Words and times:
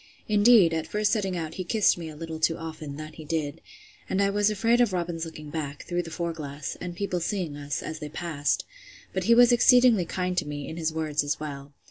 Indeed, 0.27 0.73
at 0.73 0.87
first 0.87 1.11
setting 1.11 1.37
out 1.37 1.53
he 1.61 1.63
kissed 1.63 1.95
me 1.95 2.09
a 2.09 2.15
little 2.15 2.39
too 2.39 2.57
often, 2.57 2.97
that 2.97 3.13
he 3.17 3.23
did; 3.23 3.61
and 4.09 4.19
I 4.19 4.31
was 4.31 4.49
afraid 4.49 4.81
of 4.81 4.93
Robin's 4.93 5.25
looking 5.25 5.51
back, 5.51 5.83
through 5.83 6.01
the 6.01 6.09
fore 6.09 6.33
glass, 6.33 6.75
and 6.81 6.95
people 6.95 7.19
seeing 7.19 7.55
us, 7.55 7.83
as 7.83 7.99
they 7.99 8.09
passed; 8.09 8.65
but 9.13 9.25
he 9.25 9.35
was 9.35 9.51
exceedingly 9.51 10.05
kind 10.05 10.35
to 10.39 10.47
me, 10.47 10.67
in 10.67 10.77
his 10.77 10.91
words, 10.91 11.23
as 11.23 11.39
well. 11.39 11.73